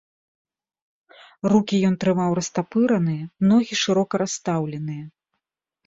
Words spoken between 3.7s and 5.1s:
шырока расстаўленыя.